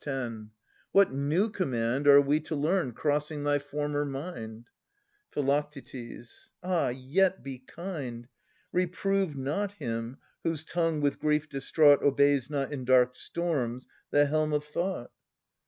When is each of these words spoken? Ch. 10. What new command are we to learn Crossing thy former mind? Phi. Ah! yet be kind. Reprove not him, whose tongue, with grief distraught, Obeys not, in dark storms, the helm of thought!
Ch. 0.01 0.05
10. 0.05 0.49
What 0.93 1.11
new 1.11 1.47
command 1.51 2.07
are 2.07 2.19
we 2.21 2.39
to 2.39 2.55
learn 2.55 2.91
Crossing 2.91 3.43
thy 3.43 3.59
former 3.59 4.03
mind? 4.03 4.65
Phi. 5.31 5.63
Ah! 6.63 6.87
yet 6.89 7.43
be 7.43 7.59
kind. 7.59 8.27
Reprove 8.71 9.35
not 9.35 9.73
him, 9.73 10.17
whose 10.43 10.65
tongue, 10.65 11.01
with 11.01 11.19
grief 11.19 11.47
distraught, 11.47 12.01
Obeys 12.01 12.49
not, 12.49 12.71
in 12.73 12.83
dark 12.83 13.15
storms, 13.15 13.87
the 14.09 14.25
helm 14.25 14.53
of 14.53 14.63
thought! 14.65 15.11